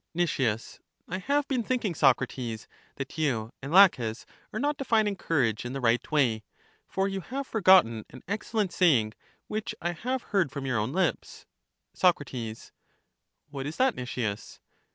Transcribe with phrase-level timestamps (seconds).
[0.15, 0.39] Nic.
[0.39, 5.79] I have been thinking, Socrates, that you and Laches are not defining courage in the
[5.79, 6.41] right way;
[6.87, 9.13] for you have forgotten an excellent saying
[9.45, 11.45] which I have heard from your own lips.
[11.93, 12.19] Soc,
[13.51, 14.59] What is that, Nicias?